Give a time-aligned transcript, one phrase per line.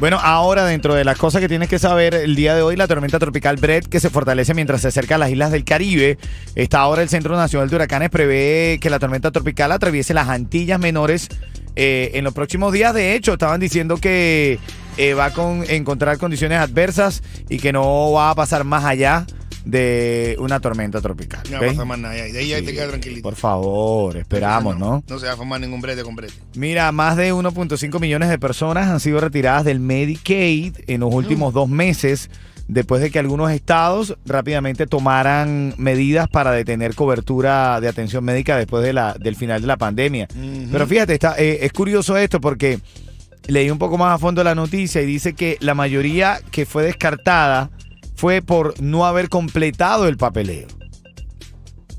[0.00, 2.88] Bueno, ahora dentro de las cosas que tienes que saber el día de hoy, la
[2.88, 6.18] tormenta tropical Brett que se fortalece mientras se acerca a las islas del Caribe.
[6.56, 10.80] Está ahora el Centro Nacional de Huracanes prevé que la tormenta tropical atraviese las Antillas
[10.80, 11.28] Menores
[11.76, 12.92] eh, en los próximos días.
[12.92, 14.58] De hecho, estaban diciendo que
[14.98, 19.24] eh, va a con- encontrar condiciones adversas y que no va a pasar más allá
[19.64, 21.42] de una tormenta tropical.
[21.50, 22.14] No va a pasar más nada.
[22.14, 23.22] De ahí ya te quedas tranquilito.
[23.22, 25.02] Por favor, esperamos, ¿no?
[25.08, 26.34] No se va a formar ningún brete con brete.
[26.54, 31.54] Mira, más de 1.5 millones de personas han sido retiradas del Medicaid en los últimos
[31.54, 32.30] dos meses
[32.68, 38.82] después de que algunos estados rápidamente tomaran medidas para detener cobertura de atención médica después
[38.82, 40.28] de la, del final de la pandemia.
[40.72, 42.80] Pero fíjate, está, eh, es curioso esto porque
[43.46, 46.84] leí un poco más a fondo la noticia y dice que la mayoría que fue
[46.84, 47.70] descartada
[48.14, 50.68] fue por no haber completado el papeleo.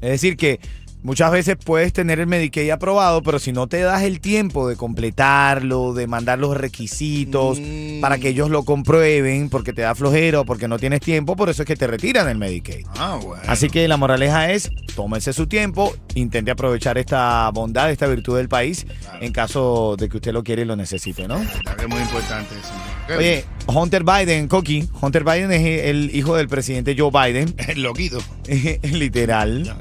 [0.01, 0.59] Es decir, que
[1.05, 4.75] muchas veces puedes tener el Medicaid aprobado, pero si no te das el tiempo de
[4.75, 8.01] completarlo, de mandar los requisitos Mm.
[8.01, 11.49] para que ellos lo comprueben, porque te da flojera o porque no tienes tiempo, por
[11.49, 12.85] eso es que te retiran el Medicaid.
[12.97, 13.41] Ah, bueno.
[13.47, 18.49] Así que la moraleja es, tómese su tiempo, intente aprovechar esta bondad, esta virtud del
[18.49, 18.85] país,
[19.21, 21.37] en caso de que usted lo quiera y lo necesite, ¿no?
[21.41, 22.73] Es muy importante eso.
[23.07, 23.13] ¿Qué?
[23.13, 28.17] Oye, Hunter Biden, Coqui, Hunter Biden es el hijo del presidente Joe Biden, El loquito.
[28.83, 29.75] literal,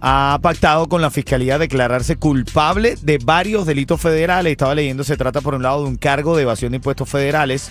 [0.00, 4.52] ha pactado con la fiscalía declararse culpable de varios delitos federales.
[4.52, 7.70] Estaba leyendo, se trata por un lado de un cargo de evasión de impuestos federales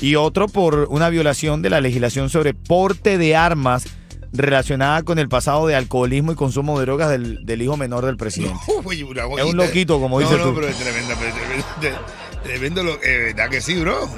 [0.00, 3.86] y otro por una violación de la legislación sobre porte de armas
[4.32, 8.16] relacionada con el pasado de alcoholismo y consumo de drogas del, del hijo menor del
[8.16, 8.58] presidente.
[9.38, 10.54] Es un loquito, como no, dices no, tú.
[10.56, 11.94] pero es tremenda, pero es
[12.42, 12.82] tremendo.
[12.82, 14.08] lo eh, ¿Verdad que sí, bro?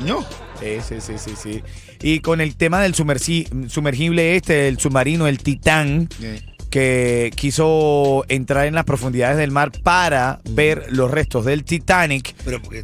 [0.61, 1.63] Sí, sí, sí, sí, sí.
[2.01, 6.41] Y con el tema del sumergible este, el submarino, el Titán, Eh,
[6.75, 12.35] que quiso entrar en las profundidades del mar para ver los restos del Titanic.
[12.45, 12.83] Pero porque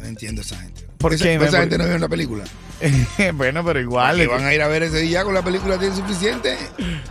[0.00, 0.86] no entiendo esa gente.
[0.96, 2.44] ¿Por esa, qué, esa gente no vio la película.
[3.34, 4.18] bueno, pero igual.
[4.18, 6.56] Que van a ir a ver ese día con la película tiene suficiente.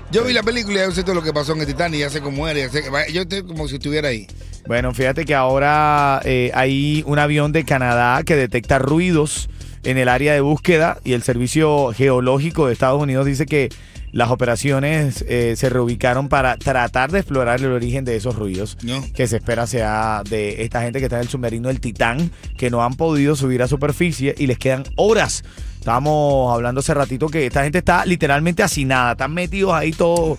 [0.09, 2.09] Yo vi la película y ya sé todo lo que pasó en el Titanic, ya
[2.09, 2.81] sé cómo era, ya sé
[3.11, 4.25] yo estoy como si estuviera ahí.
[4.65, 9.49] Bueno, fíjate que ahora eh, hay un avión de Canadá que detecta ruidos
[9.83, 13.67] en el área de búsqueda y el Servicio Geológico de Estados Unidos dice que
[14.11, 18.77] las operaciones eh, se reubicaron para tratar de explorar el origen de esos ruidos.
[18.83, 19.01] ¿No?
[19.13, 22.69] que se espera sea de esta gente que está en el submarino del Titán, que
[22.69, 25.43] no han podido subir a superficie y les quedan horas.
[25.79, 30.37] Estábamos hablando hace ratito que esta gente está literalmente hacinada, están metidos ahí todos.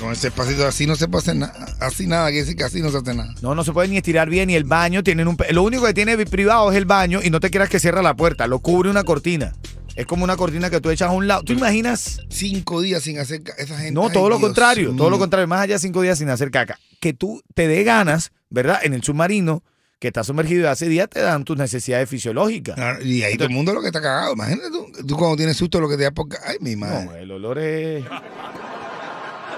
[0.00, 1.76] Con ese pasito así no se pasa nada.
[1.78, 3.32] Así nada, quiere decir que así no se hace nada.
[3.40, 5.04] No, no se puede ni estirar bien ni el baño.
[5.04, 7.78] Tienen un, lo único que tiene privado es el baño y no te quieras que
[7.78, 9.52] cierra la puerta, lo cubre una cortina.
[9.96, 11.42] Es como una cortina que tú echas a un lado.
[11.42, 12.20] ¿Tú imaginas?
[12.28, 13.92] Cinco días sin hacer ca- esa gente.
[13.92, 15.46] No, ay, todo lo Dios contrario, todo lo contrario.
[15.48, 16.78] Más allá de cinco días sin hacer caca.
[17.00, 18.80] Que tú te dé ganas, ¿verdad?
[18.82, 19.62] En el submarino,
[19.98, 22.76] que está sumergido y hace días, te dan tus necesidades fisiológicas.
[22.76, 24.32] Claro, y ahí todo el mundo lo que está cagado.
[24.32, 26.26] Imagínate tú, tú cuando tienes susto lo que te da por...
[26.46, 27.04] Ay, mi madre.
[27.04, 28.04] No, el olor es...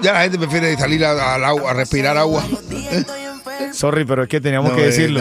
[0.02, 2.44] Ya la gente prefiere salir al agua, a respirar agua.
[3.72, 5.20] Sorry, pero es que teníamos No, que es decirlo.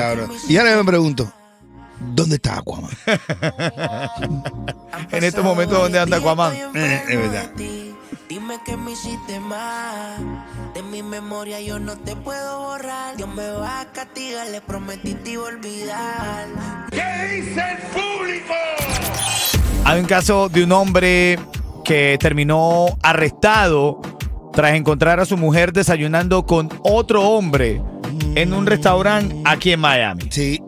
[0.49, 1.31] Y ahora me pregunto,
[2.01, 2.91] ¿dónde está Aquaman?
[5.11, 6.53] En estos momentos, ¿dónde anda Aquaman?
[6.75, 7.51] Eh, es verdad.
[8.29, 10.45] Dime que me hiciste mal.
[10.73, 13.17] De mi memoria yo no te puedo borrar.
[13.17, 16.47] Dios me va a castigar, le prometí te iba a olvidar.
[19.83, 21.39] Hay un caso de un hombre
[21.83, 23.99] que terminó arrestado
[24.53, 27.81] tras encontrar a su mujer desayunando con otro hombre
[28.35, 30.23] en un restaurante aquí en Miami.
[30.29, 30.61] Sí,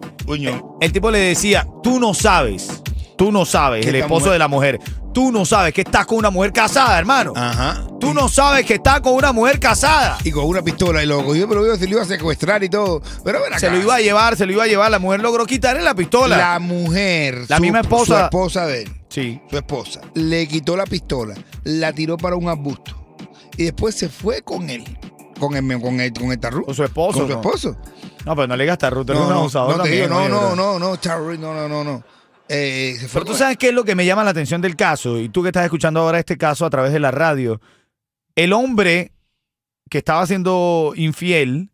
[0.81, 2.81] El tipo le decía, tú no sabes,
[3.17, 4.79] tú no sabes, el esposo mujer- de la mujer,
[5.13, 7.33] tú no sabes que estás con una mujer casada, hermano.
[7.35, 7.85] Ajá.
[7.99, 10.17] Tú no sabes que estás con una mujer casada.
[10.23, 13.01] Y con una pistola y lo cogió, pero se lo iba a secuestrar y todo.
[13.23, 13.59] Pero ven acá.
[13.59, 14.91] Se lo iba a llevar, se lo iba a llevar.
[14.91, 16.35] La mujer logró quitarle la pistola.
[16.37, 17.45] La mujer.
[17.47, 18.05] La su- misma esposa.
[18.17, 18.93] Su esposa de él.
[19.09, 19.41] Sí.
[19.49, 20.01] Su esposa.
[20.15, 21.35] Le quitó la pistola.
[21.63, 23.19] La tiró para un arbusto.
[23.57, 24.83] Y después se fue con él.
[25.39, 26.65] con el, con el, con el tarru.
[26.65, 27.69] Con su esposo, Con su esposo.
[27.71, 27.93] No,
[28.25, 30.55] pero no le eres un no, abusador no, te también, digo, no, no, bro.
[30.55, 32.03] no, no, tarru, no, no, no, no.
[32.49, 34.61] Eh, se fue Pero tú con- sabes qué es lo que me llama la atención
[34.61, 37.59] del caso, y tú que estás escuchando ahora este caso a través de la radio,
[38.35, 39.11] el hombre
[39.89, 41.71] que estaba siendo infiel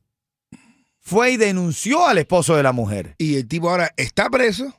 [1.00, 3.16] fue y denunció al esposo de la mujer.
[3.18, 4.74] Y el tipo ahora está preso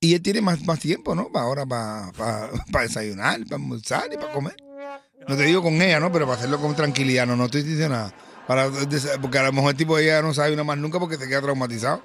[0.00, 1.30] y él tiene más, más tiempo, ¿no?
[1.32, 4.56] Para ahora, para, para, para desayunar, para almorzar y para comer.
[5.28, 6.12] No te digo con ella, ¿no?
[6.12, 8.14] Pero para hacerlo con tranquilidad, no, no estoy diciendo nada.
[8.46, 8.68] Para,
[9.20, 11.42] porque a lo mejor el tipo ella no sabe una más nunca porque se queda
[11.42, 12.00] traumatizado.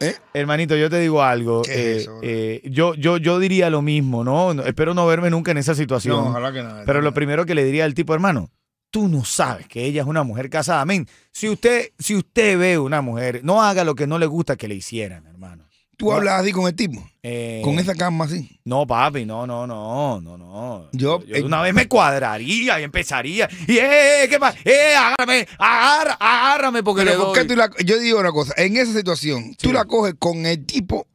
[0.00, 0.14] ¿Eh?
[0.34, 1.62] Hermanito, yo te digo algo.
[1.62, 4.52] ¿Qué es eh, eso, eh, yo, yo, yo diría lo mismo, ¿no?
[4.52, 6.16] No, Espero no verme nunca en esa situación.
[6.16, 6.82] No, ojalá que no.
[6.84, 8.50] Pero lo primero que le diría al tipo, hermano,
[8.90, 10.82] tú no sabes que ella es una mujer casada.
[10.82, 11.08] Amén.
[11.32, 14.68] Si usted, si usted ve una mujer, no haga lo que no le gusta que
[14.68, 15.65] le hicieran, hermano.
[15.96, 18.60] Tú hablas así con el tipo, Eh, con esa cama así.
[18.64, 20.88] No, papi, no, no, no, no, no.
[20.92, 23.48] Yo- de una vez me cuadraría y empezaría.
[23.66, 24.58] Y, eh, eh, ¿qué pasa?
[24.64, 27.48] Eh, agárrame, agarra, agárrame porque Pero le ¿por qué doy.
[27.48, 31.06] tú la, yo digo una cosa, en esa situación, ¿tú la coges con el tipo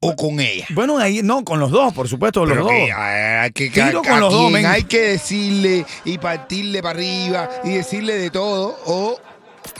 [0.00, 0.66] o con ella?
[0.74, 2.72] Bueno, ahí, no, con los dos, por supuesto, los Pero dos.
[2.72, 4.66] que, a- hay que, Tiro a- con los dos, men.
[4.66, 9.18] Hay que decirle y partirle para arriba y decirle de todo o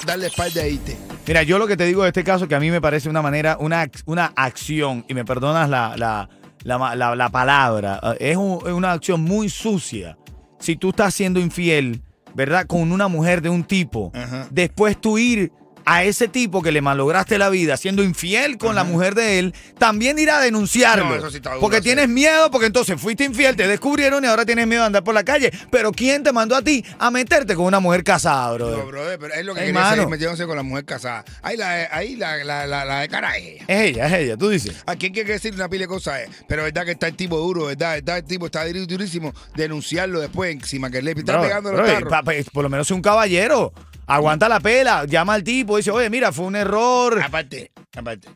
[0.07, 0.97] darle espalda a irte.
[1.27, 3.21] Mira, yo lo que te digo de este caso que a mí me parece una
[3.21, 6.29] manera, una, una acción, y me perdonas la, la,
[6.63, 10.17] la, la- la palabra, eh, es, un- es una acción muy sucia.
[10.61, 12.03] Si tú estás siendo infiel,
[12.35, 12.67] ¿verdad?
[12.67, 14.47] Con una mujer de un tipo, Ajá.
[14.51, 15.51] después tú ir
[15.89, 19.55] a ese tipo que le malograste la vida siendo infiel con la mujer de él,
[19.79, 21.05] también ir a denunciarlo.
[21.09, 24.27] No, eso sí está duro porque tienes miedo, porque entonces fuiste infiel, te descubrieron y
[24.27, 25.53] ahora tienes miedo de andar por la calle.
[25.71, 28.79] Pero ¿quién te mandó a ti a meterte con una mujer casada, brother?
[28.79, 30.09] No, brother, pero es lo que Ey, quería mano.
[30.09, 31.25] metiéndose con la mujer casada.
[31.43, 33.65] Ahí la, ahí la, la, la, la de cara es ella.
[33.69, 34.75] Es ella, es ella, tú dices.
[34.87, 36.19] ¿A quién quiere decir una pila de cosas?
[36.21, 36.29] eh?
[36.49, 37.95] Pero verdad que está el tipo duro, ¿verdad?
[37.95, 39.33] verdad el tipo está dur- durísimo.
[39.55, 42.11] Denunciarlo después encima que le está Bro, pegando los carros.
[42.11, 43.73] pa- pa- por lo menos es un caballero.
[44.07, 47.21] Aguanta la pela, llama al tipo, dice, oye, mira, fue un error.
[47.23, 48.29] Aparte, aparte,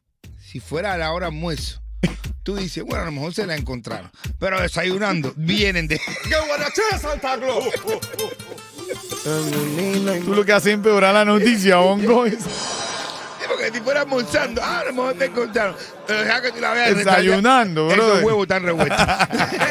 [0.45, 1.81] si fuera a la hora almuerzo,
[2.43, 4.11] tú dices, bueno, a lo mejor se la encontraron.
[4.39, 5.99] Pero desayunando, vienen de.
[6.29, 7.67] ¡Qué guarachera, Santa Claus!
[10.25, 12.25] Tú lo que haces es empeorar la noticia, hongo.
[13.41, 15.75] Sí, Porque si fuera almorzando, ah, a lo mejor te encontraron.
[16.07, 16.97] Pero deja que tú la veas.
[16.97, 18.25] Desayunando, Esos brother.
[18.25, 18.99] huevos están revueltos.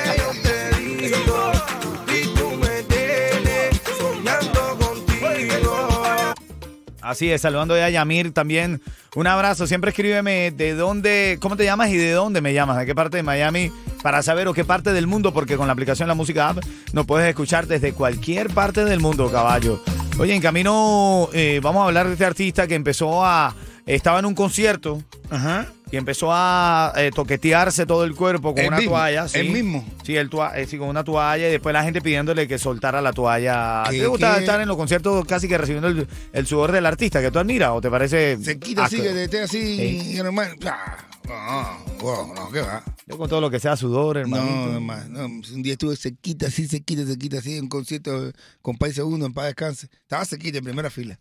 [7.09, 8.83] Así es, saludando ya a Yamir también.
[9.15, 9.65] Un abrazo.
[9.65, 13.17] Siempre escríbeme de dónde, cómo te llamas y de dónde me llamas, de qué parte
[13.17, 13.71] de Miami,
[14.03, 16.59] para saber o qué parte del mundo, porque con la aplicación La Música App
[16.93, 19.81] nos puedes escuchar desde cualquier parte del mundo, caballo.
[20.19, 23.55] Oye, en camino eh, vamos a hablar de este artista que empezó a.
[23.87, 25.01] Estaba en un concierto
[25.31, 25.65] Ajá.
[25.91, 28.91] Y empezó a eh, toquetearse todo el cuerpo con ¿El una mismo?
[28.93, 29.27] toalla.
[29.27, 29.39] ¿sí?
[29.39, 29.85] ¿El mismo?
[30.03, 33.11] Sí, el eh, sí, con una toalla y después la gente pidiéndole que soltara la
[33.13, 33.83] toalla.
[33.89, 34.39] ¿Qué- ¿Te gusta qué?
[34.41, 37.71] estar en los conciertos casi que recibiendo el, el sudor del artista que tú admiras
[37.73, 38.37] o te parece...
[38.43, 40.15] Se quita así, que te esté así, Sí.
[40.15, 40.55] que normal.
[40.65, 42.83] Ah, No, wow, no, ¿qué va?
[43.05, 44.51] Yo con todo lo que sea sudor, hermanito.
[44.67, 45.05] No, hermano.
[45.09, 48.31] No, un día estuve cerquita, así, cerquita, cerquita, así, en un concierto
[48.61, 49.87] con País Segundo, en paz descanse.
[50.01, 51.19] Estaba cerquita en primera fila.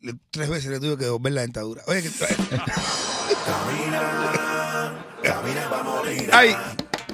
[0.00, 1.82] Le- tres veces le tuve que devolver la dentadura.
[1.86, 2.08] Oye, que.
[6.32, 6.56] ¡Ay!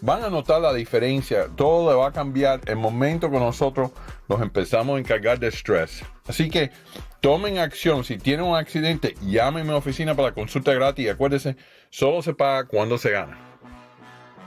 [0.00, 3.90] Van a notar la diferencia, todo va a cambiar el momento que nosotros
[4.28, 6.02] nos empezamos a encargar de estrés.
[6.26, 6.70] Así que
[7.20, 11.56] tomen acción, si tienen un accidente, llamen a mi oficina para consulta gratis y acuérdense,
[11.90, 13.49] solo se paga cuando se gana.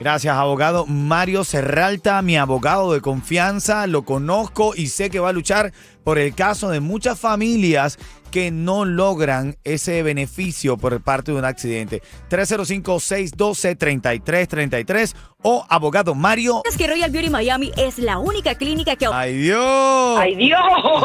[0.00, 3.86] Gracias, abogado Mario Serralta, mi abogado de confianza.
[3.86, 5.72] Lo conozco y sé que va a luchar
[6.02, 7.96] por el caso de muchas familias
[8.32, 12.02] que no logran ese beneficio por parte de un accidente.
[12.28, 16.62] 305-612-3333 o abogado Mario.
[16.64, 19.06] Es que Royal Beauty Miami es la única clínica que...
[19.12, 20.18] ¡Ay, Dios!
[20.18, 20.58] ¡Ay, Dios!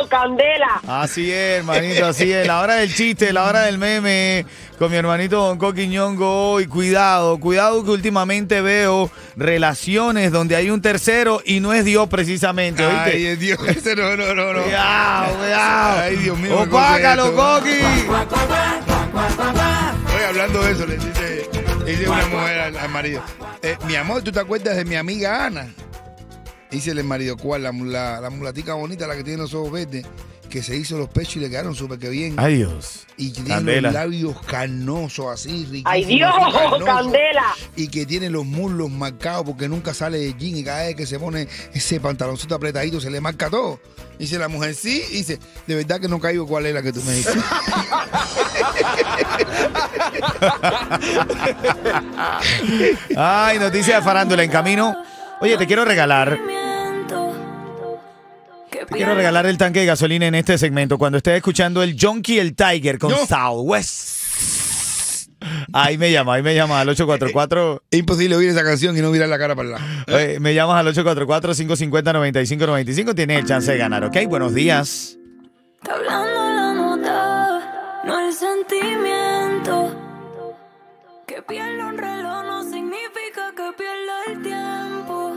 [0.10, 0.82] ¡Candela!
[0.88, 2.48] Así es, hermanito, así es.
[2.48, 4.46] La hora del chiste, la hora del meme
[4.80, 6.62] con mi hermanito Don Coquiñongo.
[6.62, 12.08] Y cuidado, cuidado que últimamente veo relaciones donde hay un tercero y no es Dios
[12.08, 13.12] precisamente, ¿oíste?
[13.12, 14.64] Ay, Dios, ese no, no, no, no.
[14.64, 16.00] Cuidado, cuidado.
[16.00, 16.62] Ay, Dios mío.
[16.62, 17.72] Opácalo, Coqui.
[17.72, 17.84] es.
[20.16, 21.50] Oye, hablando de eso, le dice,
[21.92, 23.22] dice una mujer al, al marido.
[23.62, 25.74] eh, mi amor, ¿tú te acuerdas de mi amiga Ana?
[26.72, 27.64] Dice el marido, ¿cuál?
[27.64, 30.06] La, mula- la mulatica bonita, la que tiene los ojos verdes,
[30.52, 32.36] que se hizo los pechos y le quedaron súper que bien.
[32.38, 33.06] Ay, Dios.
[33.18, 33.82] y que tiene Candela.
[33.90, 35.92] los labios carnosos así, riquísimos.
[35.92, 36.32] ¡Ay, Dios!
[36.54, 36.86] carnosos.
[36.86, 37.44] ¡Candela!
[37.76, 41.06] Y que tiene los muslos marcados porque nunca sale de jean y cada vez que
[41.08, 43.80] se pone ese pantaloncito apretadito se le marca todo.
[44.20, 46.94] Dice la mujer, sí, y dice, de verdad que no caigo cuál es la que
[46.94, 47.34] tú me dices.
[53.16, 54.96] Ay, noticia de farándula en camino.
[55.42, 56.38] Oye, te quiero regalar.
[58.70, 60.98] Te quiero regalar el tanque de gasolina en este segmento.
[60.98, 63.18] Cuando estés escuchando el Junkie el Tiger con No.
[63.26, 64.18] Southwest.
[65.72, 67.84] Ahí me llama, ahí me llama al 844.
[67.90, 69.80] es imposible oír esa canción y no mirar la cara para la.
[70.08, 73.16] Oye, me llamas al 844-550-9595.
[73.16, 74.18] Tienes el chance de ganar, ¿ok?
[74.28, 75.18] Buenos días.
[75.82, 76.39] Está hablando
[78.30, 79.96] la nota, no el sentimiento.
[81.28, 85.34] Que pierda un reloj no significa que pierda el tiempo.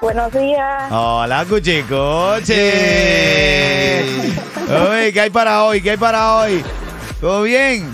[0.00, 0.90] Buenos días.
[0.92, 2.72] Hola, Cuchicoche.
[4.70, 5.80] Oye, ¿qué hay para hoy?
[5.80, 6.62] ¿Qué hay para hoy?
[7.20, 7.92] ¿Todo bien?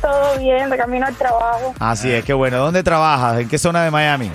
[0.00, 0.70] ¿Todo bien?
[0.70, 1.74] De camino al trabajo.
[1.78, 2.58] Así es, qué bueno.
[2.58, 3.40] ¿Dónde trabajas?
[3.40, 4.30] ¿En qué zona de Miami?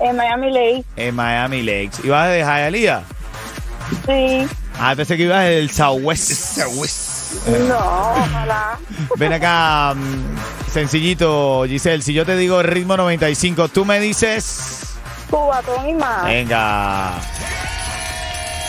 [0.00, 0.84] En Miami Lake.
[0.96, 2.04] En Miami Lakes.
[2.04, 3.02] ¿Ibas de Hialeah?
[4.06, 4.46] Sí.
[4.78, 6.58] Ah, pensé que ibas del Southwest.
[6.58, 7.03] Hues-
[7.68, 8.78] No, ojalá.
[9.16, 12.02] Ven acá, mm, sencillito, Giselle.
[12.02, 14.94] Si yo te digo ritmo 95, tú me dices.
[15.30, 16.24] Cubatón y más.
[16.24, 17.14] Venga.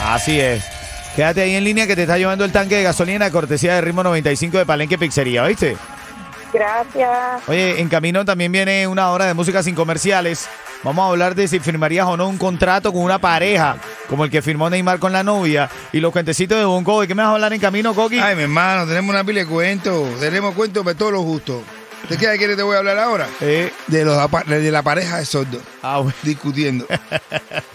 [0.03, 0.63] Así es.
[1.15, 4.03] Quédate ahí en línea que te está llevando el tanque de gasolina cortesía de ritmo
[4.03, 5.77] 95 de Palenque Pizzería, ¿viste?
[6.51, 7.41] Gracias.
[7.47, 10.47] Oye, en camino también viene una hora de música sin comerciales.
[10.85, 13.77] Vamos a hablar de si firmarías o no un contrato con una pareja,
[14.07, 17.01] como el que firmó Neymar con la novia, y los cuentecitos de Bongo.
[17.01, 18.19] ¿De qué me vas a hablar en camino, Coqui?
[18.19, 20.19] Ay, mi hermano, tenemos una pila de cuentos.
[20.19, 21.63] Tenemos cuentos de todos los gustos.
[22.07, 23.27] ¿De qué quieres te voy a hablar ahora?
[23.41, 24.15] Eh, De, los,
[24.45, 25.63] de la pareja de sordos.
[25.81, 26.13] ah, bueno.
[26.21, 26.85] Discutiendo.